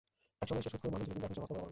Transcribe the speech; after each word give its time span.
একসময় 0.43 0.63
সে 0.65 0.69
সুদখোর 0.73 0.89
মহাজন 0.91 1.05
ছিলো, 1.05 1.13
কিন্তু 1.15 1.27
এখন 1.27 1.35
সে 1.37 1.41
মস্ত 1.41 1.51
বড়ো 1.51 1.55
বড়লোক! 1.61 1.69